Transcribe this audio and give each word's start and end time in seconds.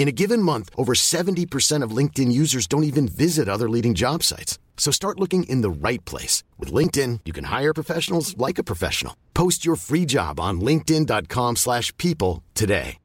In 0.00 0.08
a 0.08 0.12
given 0.12 0.40
month, 0.40 0.70
over 0.78 0.94
70% 0.94 1.84
of 1.84 1.94
LinkedIn 1.94 2.32
users 2.32 2.66
don't 2.66 2.84
even 2.84 3.06
visit 3.06 3.50
other 3.50 3.68
leading 3.68 3.92
job 3.92 4.22
sites. 4.22 4.58
So 4.78 4.90
start 4.90 5.20
looking 5.20 5.42
in 5.42 5.60
the 5.60 5.68
right 5.68 6.02
place. 6.06 6.42
With 6.58 6.72
LinkedIn, 6.72 7.20
you 7.26 7.34
can 7.34 7.44
hire 7.44 7.74
professionals 7.74 8.34
like 8.38 8.58
a 8.58 8.64
professional. 8.64 9.14
Post 9.34 9.66
your 9.66 9.76
free 9.76 10.06
job 10.06 10.40
on 10.40 10.62
linkedin.com 10.62 11.56
slash 11.56 11.94
people 11.98 12.42
today. 12.54 12.96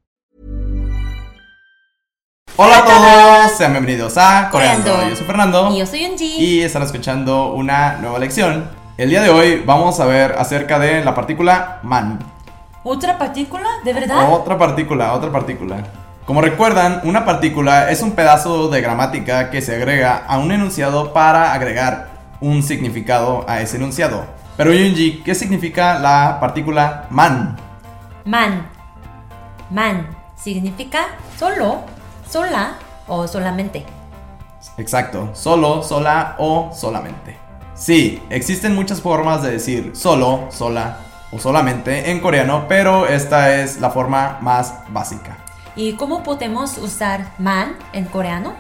Hola 2.56 2.78
a 2.78 2.86
todos, 2.86 3.58
sean 3.58 3.74
bienvenidos 3.74 4.16
a 4.16 4.48
Coreando. 4.50 5.10
Yo 5.10 5.16
soy 5.18 5.26
Fernando 5.26 5.72
Y 5.72 5.80
yo 5.80 5.86
soy 5.86 6.06
Unji. 6.06 6.38
y 6.40 6.62
están 6.62 6.84
escuchando 6.84 7.52
una 7.56 7.98
nueva 7.98 8.20
lección. 8.20 8.70
El 8.98 9.10
día 9.10 9.22
de 9.22 9.32
hoy 9.32 9.62
vamos 9.66 10.00
a 10.00 10.06
ver 10.06 10.32
acerca 10.38 10.80
de 10.80 11.04
la 11.04 11.14
partícula 11.14 11.82
man. 11.84 12.20
¿Otra 12.86 13.18
partícula? 13.18 13.68
¿De 13.84 13.92
verdad? 13.92 14.32
Otra 14.32 14.58
partícula, 14.58 15.12
otra 15.12 15.30
partícula. 15.30 16.05
Como 16.26 16.42
recuerdan, 16.42 17.02
una 17.04 17.24
partícula 17.24 17.92
es 17.92 18.02
un 18.02 18.14
pedazo 18.14 18.68
de 18.70 18.82
gramática 18.82 19.52
que 19.52 19.62
se 19.62 19.76
agrega 19.76 20.24
a 20.28 20.40
un 20.40 20.52
enunciado 20.52 21.14
para 21.14 21.54
agregar 21.54 22.10
un 22.42 22.64
significado 22.64 23.46
a 23.48 23.62
ese 23.62 23.78
enunciado. 23.78 24.26
Pero 24.58 24.74
Yunji, 24.74 25.22
¿qué 25.24 25.36
significa 25.36 26.00
la 26.00 26.40
partícula 26.40 27.06
man? 27.12 27.56
Man. 28.26 28.68
Man 29.70 30.08
significa 30.36 31.10
solo, 31.38 31.82
sola 32.28 32.74
o 33.08 33.28
solamente. 33.28 33.86
Exacto, 34.80 35.30
solo, 35.34 35.84
sola 35.84 36.38
o 36.40 36.72
solamente. 36.74 37.38
Sí, 37.76 38.24
existen 38.32 38.74
muchas 38.74 39.00
formas 39.00 39.44
de 39.44 39.52
decir 39.52 39.92
solo, 39.94 40.48
sola 40.50 40.98
o 41.32 41.38
solamente 41.38 42.10
en 42.10 42.20
coreano, 42.20 42.66
pero 42.68 43.06
esta 43.06 43.56
es 43.62 43.80
la 43.80 43.92
forma 43.92 44.40
más 44.42 44.74
básica. 44.90 45.45
¿Y 45.78 45.94
cómo 45.94 46.24
podemos 46.24 46.78
usar 46.78 47.34
man 47.38 47.76
en 47.92 48.06
coreano? 48.06 48.54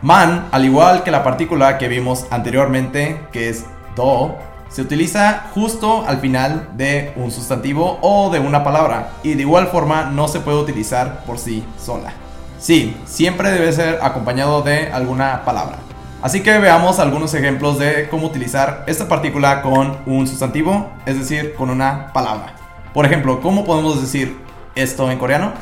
Man, 0.00 0.48
al 0.52 0.64
igual 0.64 1.02
que 1.02 1.10
la 1.10 1.22
partícula 1.22 1.76
que 1.76 1.86
vimos 1.86 2.26
anteriormente, 2.30 3.20
que 3.30 3.50
es 3.50 3.66
do, 3.94 4.38
se 4.70 4.80
utiliza 4.80 5.50
justo 5.54 6.04
al 6.06 6.18
final 6.18 6.70
de 6.72 7.12
un 7.16 7.30
sustantivo 7.30 7.98
o 8.00 8.30
de 8.30 8.40
una 8.40 8.64
palabra, 8.64 9.10
y 9.22 9.34
de 9.34 9.42
igual 9.42 9.66
forma 9.66 10.04
no 10.04 10.28
se 10.28 10.40
puede 10.40 10.58
utilizar 10.58 11.24
por 11.26 11.38
sí 11.38 11.62
sola. 11.78 12.14
Sí, 12.58 12.96
siempre 13.04 13.50
debe 13.50 13.70
ser 13.72 13.98
acompañado 14.02 14.62
de 14.62 14.90
alguna 14.90 15.44
palabra. 15.44 15.76
Así 16.22 16.42
que 16.42 16.58
veamos 16.58 17.00
algunos 17.00 17.34
ejemplos 17.34 17.78
de 17.78 18.08
cómo 18.08 18.28
utilizar 18.28 18.84
esta 18.86 19.08
partícula 19.08 19.60
con 19.60 19.98
un 20.06 20.26
sustantivo, 20.26 20.88
es 21.04 21.18
decir, 21.18 21.54
con 21.54 21.68
una 21.68 22.14
palabra. 22.14 22.54
Por 22.94 23.04
ejemplo, 23.04 23.42
¿cómo 23.42 23.66
podemos 23.66 24.00
decir 24.00 24.38
esto 24.74 25.10
en 25.10 25.18
coreano? 25.18 25.52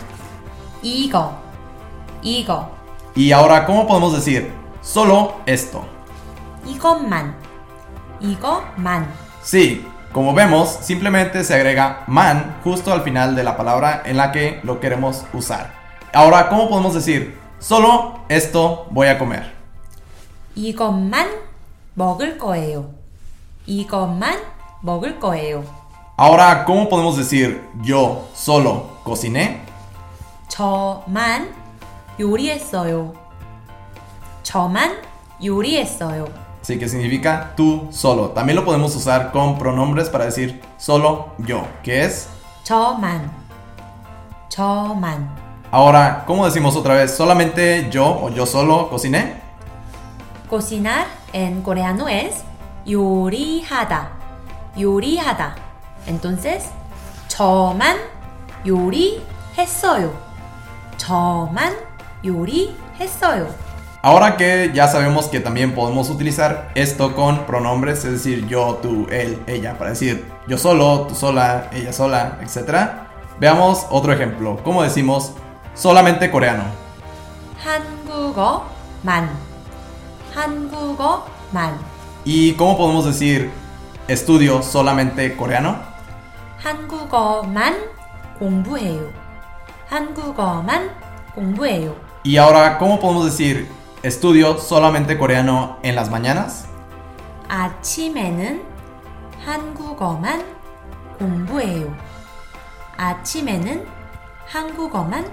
이거. 0.81 1.31
이거. 2.21 2.69
Y 3.15 3.31
ahora, 3.31 3.65
¿cómo 3.65 3.87
podemos 3.87 4.13
decir 4.13 4.51
solo 4.81 5.35
esto? 5.45 5.85
이것만. 6.65 7.35
이것만. 8.19 9.07
Sí, 9.43 9.85
como 10.11 10.33
vemos, 10.33 10.69
simplemente 10.81 11.43
se 11.43 11.53
agrega 11.53 12.03
man 12.07 12.57
justo 12.63 12.91
al 12.91 13.01
final 13.03 13.35
de 13.35 13.43
la 13.43 13.55
palabra 13.57 14.01
en 14.05 14.17
la 14.17 14.31
que 14.31 14.59
lo 14.63 14.79
queremos 14.79 15.25
usar. 15.33 15.73
Ahora, 16.13 16.49
¿cómo 16.49 16.69
podemos 16.69 16.93
decir 16.93 17.37
solo 17.59 18.19
esto 18.29 18.87
voy 18.91 19.07
a 19.07 19.17
comer? 19.17 19.53
이것만 20.55 21.27
먹을 21.95 22.37
거예요. 22.37 22.91
이것만 23.65 24.39
먹을 24.81 25.19
거예요. 25.19 25.63
Ahora, 26.17 26.63
¿cómo 26.65 26.87
podemos 26.87 27.17
decir 27.17 27.61
yo 27.83 28.29
solo 28.33 28.99
cociné? 29.03 29.59
저만 30.49 31.53
요리했어요. 32.19 33.13
저만 34.43 35.01
요리했어요. 35.43 36.27
Sí, 36.61 36.79
que 36.79 36.87
significa 36.89 37.53
tú 37.55 37.89
solo. 37.91 38.29
También 38.31 38.55
lo 38.55 38.65
podemos 38.65 38.95
usar 38.95 39.31
con 39.31 39.57
pronombres 39.59 40.09
para 40.09 40.25
decir 40.25 40.61
solo 40.77 41.33
yo, 41.37 41.61
que 41.83 42.03
es. 42.03 42.27
저만. 42.63 43.31
저만. 44.49 45.29
Ahora, 45.71 46.23
¿cómo 46.25 46.45
decimos 46.45 46.75
otra 46.75 46.95
vez? 46.95 47.15
¿Solamente 47.15 47.87
yo 47.91 48.07
o 48.07 48.29
yo 48.29 48.45
solo 48.45 48.89
cociné? 48.89 49.41
Cocinar 50.49 51.05
en 51.33 51.61
coreano 51.61 52.07
es 52.07 52.43
요리하다. 52.87 54.09
요리하다. 54.79 55.55
Entonces, 56.07 56.71
저만 57.27 57.97
요리했어요. 58.65 60.13
저만 60.99 61.75
요리했어요. 62.23 63.47
Ahora 64.01 64.37
que 64.37 64.71
ya 64.73 64.87
sabemos 64.87 65.27
que 65.27 65.39
también 65.39 65.73
podemos 65.73 66.11
utilizar 66.11 66.69
esto 66.75 67.15
con 67.15 67.45
pronombres, 67.47 68.05
es 68.05 68.11
decir, 68.11 68.47
yo, 68.47 68.75
tú, 68.79 69.07
él, 69.09 69.41
ella, 69.47 69.79
para 69.79 69.89
decir 69.89 70.25
yo 70.47 70.59
solo, 70.59 71.07
tú 71.07 71.15
sola, 71.15 71.69
ella 71.73 71.91
sola, 71.91 72.37
etc. 72.41 72.91
Veamos 73.39 73.87
otro 73.89 74.13
ejemplo. 74.13 74.59
¿Cómo 74.63 74.83
decimos 74.83 75.33
solamente 75.73 76.29
coreano? 76.29 76.65
한국어만. 77.63 79.29
한국어만. 80.35 81.73
¿Y 82.23 82.53
cómo 82.53 82.77
podemos 82.77 83.05
decir 83.05 83.49
estudio 84.07 84.61
solamente 84.61 85.35
coreano? 85.35 85.77
한국어만 86.63 87.75
공부해요. 88.39 89.11
한국어만 89.89 90.91
공부해요. 91.35 91.95
Y 92.25 92.37
ahora, 92.37 92.77
¿cómo 92.77 92.99
podemos 92.99 93.25
decir 93.25 93.67
estudio 94.03 94.57
solamente 94.57 95.17
coreano 95.17 95.77
en 95.83 95.95
las 95.95 96.09
mañanas? 96.09 96.67
아침에는 97.47 98.63
한국어만 99.45 100.43
공부해요. 101.19 101.95
아침에는 102.97 103.85
한국어만 104.47 105.25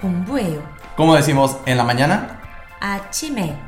공부해요. 0.00 0.62
¿Cómo 0.96 1.14
decimos 1.14 1.58
en 1.66 1.76
la 1.76 1.84
mañana? 1.84 2.38
아침에, 2.80 3.58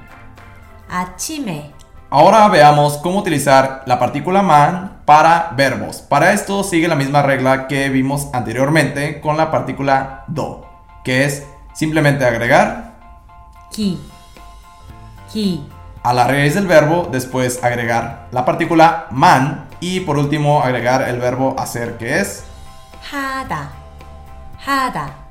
아침에, 0.88 1.72
Ahora 2.15 2.47
veamos 2.47 2.99
cómo 2.99 3.17
utilizar 3.17 3.81
la 3.87 3.97
partícula 3.97 4.43
man 4.43 5.01
para 5.03 5.49
verbos. 5.55 5.97
Para 5.97 6.31
esto 6.31 6.63
sigue 6.63 6.87
la 6.87 6.93
misma 6.93 7.23
regla 7.23 7.67
que 7.67 7.89
vimos 7.89 8.27
anteriormente 8.33 9.19
con 9.19 9.35
la 9.35 9.49
partícula 9.49 10.23
do, 10.27 10.63
que 11.03 11.25
es 11.25 11.43
simplemente 11.73 12.23
agregar 12.23 12.93
ki. 13.71 13.99
Ki. 15.31 15.67
A 16.03 16.13
la 16.13 16.27
raíz 16.27 16.53
del 16.53 16.67
verbo, 16.67 17.09
después 17.11 17.63
agregar 17.63 18.27
la 18.29 18.45
partícula 18.45 19.07
man 19.09 19.65
y 19.79 20.01
por 20.01 20.19
último 20.19 20.61
agregar 20.61 21.09
el 21.09 21.19
verbo 21.19 21.55
hacer 21.57 21.97
que 21.97 22.19
es 22.19 22.43
hada. 23.11 23.71
Hada. 24.63 25.22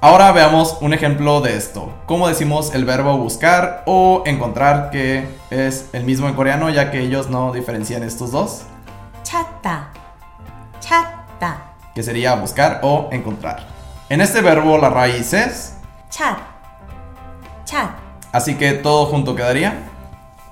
Ahora 0.00 0.32
veamos 0.32 0.76
un 0.82 0.92
ejemplo 0.92 1.40
de 1.40 1.56
esto. 1.56 1.94
¿Cómo 2.04 2.28
decimos 2.28 2.74
el 2.74 2.84
verbo 2.84 3.16
buscar 3.16 3.82
o 3.86 4.22
encontrar, 4.26 4.90
que 4.90 5.26
es 5.50 5.88
el 5.94 6.04
mismo 6.04 6.28
en 6.28 6.34
coreano, 6.34 6.68
ya 6.68 6.90
que 6.90 7.00
ellos 7.00 7.30
no 7.30 7.52
diferencian 7.52 8.02
estos 8.02 8.30
dos? 8.30 8.64
찾다, 9.24 9.88
찾다, 10.78 11.56
que 11.94 12.02
sería 12.02 12.34
buscar 12.34 12.80
o 12.82 13.08
encontrar. 13.10 13.66
En 14.10 14.20
este 14.20 14.42
verbo 14.42 14.76
la 14.78 14.90
raíz 14.90 15.32
es, 15.32 15.76
찾, 16.10 16.36
찾, 17.64 17.90
así 18.32 18.56
que 18.56 18.74
todo 18.74 19.06
junto 19.06 19.34
quedaría. 19.34 19.72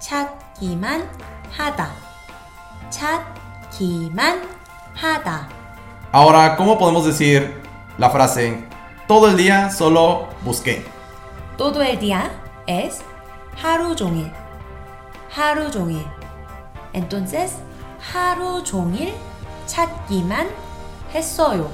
찾기만 0.00 1.06
하다, 1.56 1.90
찾기만 2.90 4.40
하다. 4.94 5.48
Ahora, 6.10 6.56
¿cómo 6.56 6.78
podemos 6.78 7.04
decir 7.04 7.62
la 7.98 8.10
frase 8.10 8.64
todo 9.06 9.28
el 9.28 9.36
día 9.36 9.70
solo 9.70 10.28
busqué? 10.42 10.84
todo 11.56 11.82
el 11.82 11.98
día 11.98 12.30
es 12.66 13.02
하루 13.56 13.94
종일. 13.94 14.32
하루 15.30 15.70
종일. 15.70 16.04
Entonces, 16.92 17.58
하루 18.00 18.62
종일 18.64 19.14
찾기만 19.66 20.48
했어요. 21.14 21.70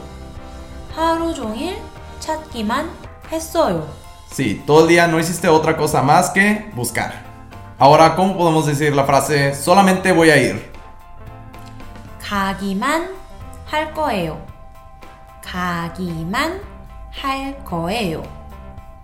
하루 0.94 1.32
종일 1.32 1.78
찾기만 2.20 2.90
했어요. 3.32 3.86
Sí, 4.30 4.62
todo 4.66 4.82
el 4.82 4.88
día 4.88 5.06
no 5.08 5.18
hiciste 5.18 5.48
otra 5.48 5.76
cosa 5.76 6.02
más 6.02 6.30
que 6.30 6.70
buscar. 6.74 7.12
Ahora, 7.78 8.14
¿cómo 8.14 8.36
podemos 8.36 8.66
decir 8.66 8.94
la 8.94 9.04
frase 9.04 9.54
solamente 9.54 10.12
voy 10.12 10.30
a 10.30 10.36
ir? 10.36 10.72
가기만 12.20 13.08
할 13.70 13.94
거예요. 13.94 14.38
가기만 15.42 16.60
할 17.22 17.56
거예요. 17.64 18.22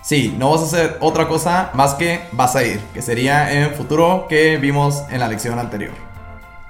Sí, 0.02 0.34
no 0.38 0.50
vas 0.50 0.60
a 0.60 0.64
hacer 0.64 0.98
otra 1.00 1.26
cosa 1.26 1.70
más 1.72 1.94
que 1.94 2.28
vas 2.32 2.54
a 2.56 2.62
ir, 2.62 2.78
que 2.92 3.00
sería 3.00 3.50
en 3.50 3.72
futuro 3.74 4.26
que 4.28 4.58
vimos 4.58 5.02
en 5.10 5.18
la 5.18 5.28
lección 5.28 5.58
anterior. 5.58 5.94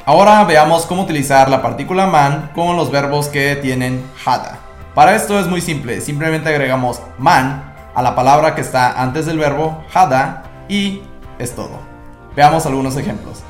Ahora 0.07 0.45
veamos 0.45 0.87
cómo 0.87 1.03
utilizar 1.03 1.49
la 1.49 1.61
partícula 1.61 2.07
man 2.07 2.53
con 2.55 2.77
los 2.77 2.93
verbos 2.93 3.27
que 3.27 3.57
tienen 3.57 4.05
hada. 4.25 4.59
Para 4.95 5.17
esto 5.17 5.41
es 5.41 5.49
muy 5.49 5.61
simple, 5.61 6.01
simplemente 6.01 6.49
agregamos 6.49 7.01
man 7.19 7.75
a 7.95 8.03
la 8.03 8.15
palabra 8.15 8.55
que 8.55 8.61
está 8.61 9.03
antes 9.03 9.27
del 9.27 9.39
verbo 9.39 9.83
hada 9.93 10.45
y 10.69 11.03
es 11.39 11.57
todo. 11.57 11.81
Veamos 12.37 12.67
algunos 12.67 12.97
ejemplos. 12.97 13.43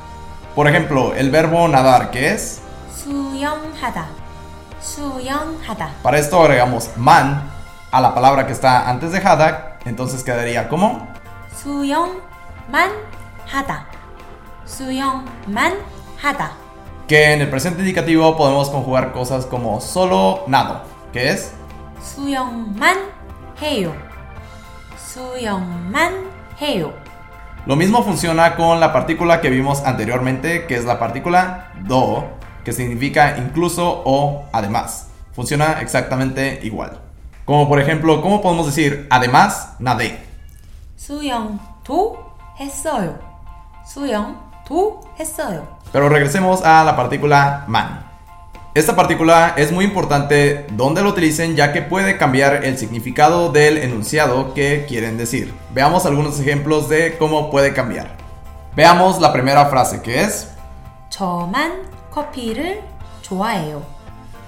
Por 0.55 0.67
ejemplo, 0.67 1.13
el 1.13 1.29
verbo 1.29 1.67
nadar, 1.67 2.09
que 2.09 2.31
es 2.31 2.61
수영하다. 3.03 4.05
수영하다. 4.81 5.89
Para 6.01 6.17
esto 6.17 6.41
agregamos 6.41 6.89
man 6.95 7.51
a 7.90 8.00
la 8.00 8.14
palabra 8.14 8.46
que 8.46 8.52
está 8.52 8.88
antes 8.88 9.12
de 9.12 9.18
Hadak, 9.18 9.86
entonces 9.86 10.22
quedaría 10.22 10.68
como 10.68 11.08
Suyong 11.62 12.10
man 12.70 12.90
hada. 13.52 13.86
Suyong 14.64 15.24
man 15.48 15.72
hada. 16.22 16.52
Que 17.08 17.32
en 17.32 17.40
el 17.40 17.50
presente 17.50 17.80
indicativo 17.80 18.36
podemos 18.36 18.70
conjugar 18.70 19.12
cosas 19.12 19.46
como 19.46 19.80
solo 19.80 20.44
nado, 20.46 20.82
que 21.12 21.30
es 21.30 21.52
Suyong 22.14 22.78
man 22.78 22.96
heyo. 23.60 23.92
Suyong 25.12 25.90
man 25.90 26.12
heyo. 26.60 26.92
Lo 27.66 27.76
mismo 27.76 28.02
funciona 28.04 28.56
con 28.56 28.80
la 28.80 28.92
partícula 28.92 29.40
que 29.40 29.50
vimos 29.50 29.82
anteriormente, 29.84 30.66
que 30.66 30.76
es 30.76 30.84
la 30.84 30.98
partícula 30.98 31.72
do, 31.82 32.24
que 32.64 32.72
significa 32.72 33.36
incluso 33.36 34.02
o 34.04 34.44
además. 34.52 35.08
Funciona 35.32 35.80
exactamente 35.80 36.60
igual. 36.62 37.09
Como 37.45 37.67
por 37.67 37.79
ejemplo, 37.79 38.21
¿cómo 38.21 38.41
podemos 38.41 38.65
decir 38.65 39.07
además 39.09 39.75
nadé? 39.79 40.23
수영도 40.97 42.17
했어요. 42.59 43.19
수영도 43.85 45.01
했어요. 45.19 45.67
Pero 45.91 46.09
regresemos 46.09 46.63
a 46.63 46.83
la 46.83 46.95
partícula 46.95 47.65
man. 47.67 48.03
Esta 48.73 48.95
partícula 48.95 49.53
es 49.55 49.71
muy 49.71 49.85
importante 49.85 50.65
donde 50.71 51.01
lo 51.01 51.09
utilicen 51.09 51.55
ya 51.55 51.71
que 51.71 51.81
puede 51.81 52.17
cambiar 52.17 52.65
el 52.65 52.77
significado 52.77 53.51
del 53.51 53.77
enunciado 53.77 54.53
que 54.53 54.85
quieren 54.85 55.17
decir. 55.17 55.53
Veamos 55.73 56.05
algunos 56.05 56.39
ejemplos 56.39 56.89
de 56.89 57.17
cómo 57.17 57.49
puede 57.49 57.73
cambiar. 57.73 58.17
Veamos 58.75 59.21
la 59.21 59.31
primera 59.31 59.67
frase 59.67 60.01
que 60.01 60.23
es 60.23 60.49
저만 61.09 61.85
커피를 62.11 62.83
좋아해요. 63.21 63.81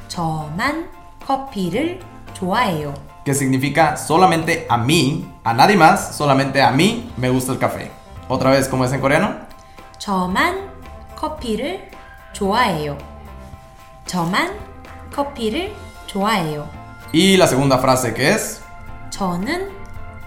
저만 0.09 0.89
커피를 1.25 1.99
좋아해요. 2.41 2.93
que 3.25 3.33
significa 3.33 3.97
solamente 3.97 4.65
a 4.69 4.77
mí, 4.77 5.27
a 5.43 5.53
nadie 5.53 5.75
más, 5.75 6.15
solamente 6.15 6.61
a 6.61 6.71
mí 6.71 7.11
me 7.17 7.29
gusta 7.29 7.51
el 7.51 7.59
café. 7.59 7.91
Otra 8.29 8.51
vez, 8.51 8.69
¿cómo 8.69 8.85
es 8.85 8.93
en 8.93 9.01
coreano? 9.01 9.35
저만 9.97 10.69
커피를 11.15 11.89
좋아해요. 12.33 12.97
저만 14.05 14.53
커피를 15.11 15.73
좋아해요. 16.05 16.69
Y 17.13 17.35
la 17.37 17.47
segunda 17.47 17.77
frase 17.79 18.13
que 18.13 18.29
es 18.29 18.61
저는 19.09 19.71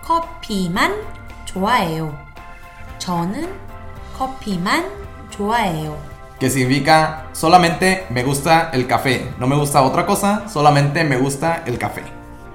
커피만 0.03 0.93
좋아해요. 1.47 2.13
저는 2.99 3.49
커피만 4.19 4.85
좋아해요. 5.31 5.97
que 6.39 6.51
significa 6.51 7.27
solamente 7.33 8.07
me 8.11 8.23
gusta 8.25 8.71
el 8.73 8.87
café, 8.87 9.31
no 9.39 9.47
me 9.47 9.57
gusta 9.57 9.83
otra 9.83 10.07
cosa, 10.07 10.49
solamente 10.49 11.05
me 11.05 11.17
gusta 11.17 11.63
el 11.67 11.79
café. 11.79 12.03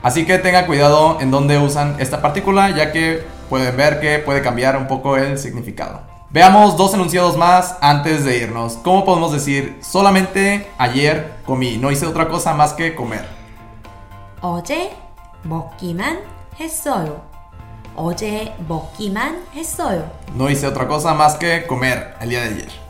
Así 0.02 0.26
que 0.26 0.38
tenga 0.38 0.66
cuidado 0.66 1.20
en 1.22 1.32
dónde 1.32 1.58
usan 1.58 1.96
esta 2.00 2.22
partícula, 2.22 2.70
ya 2.70 2.92
que 2.92 3.26
pueden 3.50 3.76
ver 3.78 4.00
que 4.00 4.20
puede 4.20 4.42
cambiar 4.42 4.78
un 4.78 4.88
poco 4.88 5.18
el 5.18 5.38
significado. 5.38 6.02
Veamos 6.32 6.76
dos 6.76 6.94
enunciados 6.94 7.38
más 7.38 7.78
antes 7.80 8.26
de 8.26 8.38
irnos. 8.38 8.74
¿Cómo 8.84 9.06
podemos 9.06 9.32
decir 9.32 9.80
solamente 9.82 10.68
ayer 10.78 11.36
comí? 11.46 11.78
No 11.78 11.92
hice 11.92 12.06
otra 12.06 12.28
cosa 12.28 12.54
más 12.54 12.74
que 12.74 12.94
comer. 12.94 13.26
어제 14.42 14.96
먹기만 15.44 16.22
했어요. 16.60 17.22
어제 17.96 18.54
먹기만 18.68 19.44
했어요. 19.56 20.04
No 20.36 20.50
hice 20.50 20.68
otra 20.68 20.88
cosa 20.88 21.14
más 21.14 21.36
que 21.36 21.66
comer 21.66 22.16
el 22.20 22.30
día 22.30 22.42
de 22.42 22.48
ayer. 22.48 22.86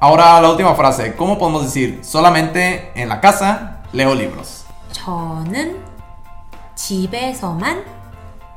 Ahora 0.00 0.40
la 0.40 0.50
última 0.50 0.74
frase. 0.74 1.16
¿Cómo 1.16 1.38
podemos 1.38 1.64
decir 1.64 2.04
solamente 2.04 2.92
en 2.94 3.08
la 3.08 3.20
casa 3.20 3.82
leo 3.92 4.14
libros? 4.14 4.64
저는 4.92 5.82
집에서만 6.74 7.84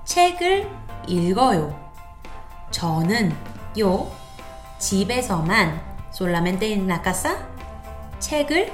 책을 0.06 0.70
읽어요. 1.08 1.74
저는 2.72 3.36
요 3.80 4.08
집에서만 4.80 5.82
solamente 6.12 6.74
en 6.74 6.88
la 6.88 7.02
casa 7.02 7.38
책을 8.20 8.72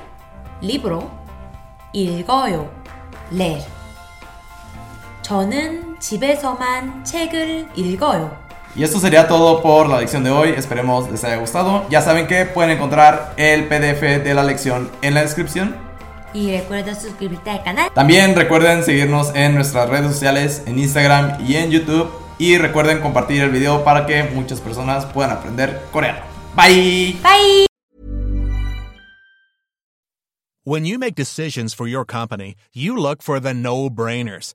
libro 0.62 1.10
읽어요. 1.94 2.70
leer. 3.32 3.66
저는 5.22 6.00
집에서만 6.00 7.04
책을 7.04 7.70
읽어요. 7.76 8.38
Y 8.77 8.85
esto 8.85 9.01
sería 9.01 9.27
todo 9.27 9.63
por 9.63 9.89
la 9.89 9.99
lección 9.99 10.23
de 10.23 10.31
hoy. 10.31 10.51
Esperemos 10.51 11.11
les 11.11 11.25
haya 11.25 11.37
gustado. 11.37 11.85
Ya 11.91 12.03
saben 12.03 12.27
que 12.27 12.45
pueden 12.45 12.71
encontrar 12.71 13.35
el 13.37 13.67
PDF 13.67 14.23
de 14.23 14.33
la 14.35 14.45
lección 14.45 14.91
en 15.03 15.15
la 15.15 15.23
descripción. 15.23 15.77
Y 16.33 16.53
recuerda 16.53 16.95
suscribirte 16.95 17.51
al 17.51 17.65
canal. 17.65 17.91
También 17.93 18.37
recuerden 18.37 18.85
seguirnos 18.85 19.35
en 19.35 19.57
nuestras 19.57 19.89
redes 19.89 20.13
sociales, 20.13 20.63
en 20.67 20.79
Instagram 20.79 21.45
y 21.47 21.57
en 21.57 21.71
YouTube. 21.71 22.11
Y 22.39 22.57
recuerden 22.57 23.01
compartir 23.01 23.43
el 23.43 23.51
video 23.51 23.85
para 23.85 24.07
que 24.07 24.23
muchas 24.23 24.61
personas 24.61 25.05
puedan 25.07 25.33
aprender 25.33 25.83
coreano. 25.91 26.21
Bye. 26.55 27.17
Bye. 27.23 27.67
When 30.65 30.85
you 30.85 30.99
make 30.99 31.15
decisions 31.17 31.75
for 31.75 31.89
your 31.89 32.05
company, 32.05 32.55
you 32.73 32.97
look 32.97 33.23
for 33.23 33.41
the 33.41 33.53
no 33.53 33.91
brainers. 33.91 34.55